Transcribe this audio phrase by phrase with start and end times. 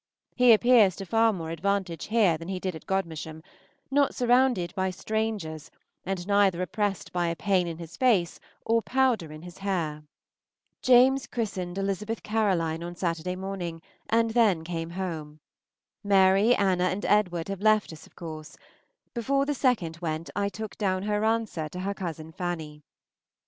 [0.35, 3.43] He appears to far more advantage here than he did at Godmersham,
[3.91, 5.69] not surrounded by strangers
[6.07, 10.01] and neither oppressed by a pain in his face or powder in his hair.
[10.81, 13.79] James christened Elizabeth Caroline on Saturday morning,
[14.09, 15.39] and then came home.
[16.03, 18.57] Mary, Anna, and Edward have left us of course;
[19.13, 22.81] before the second went I took down her answer to her cousin Fanny.